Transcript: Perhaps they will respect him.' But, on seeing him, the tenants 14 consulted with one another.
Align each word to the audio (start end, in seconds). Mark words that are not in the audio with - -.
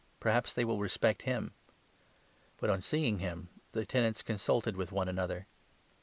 Perhaps 0.19 0.55
they 0.55 0.65
will 0.65 0.79
respect 0.79 1.21
him.' 1.21 1.53
But, 2.57 2.71
on 2.71 2.81
seeing 2.81 3.19
him, 3.19 3.49
the 3.71 3.85
tenants 3.85 4.23
14 4.23 4.33
consulted 4.33 4.75
with 4.75 4.91
one 4.91 5.07
another. 5.07 5.45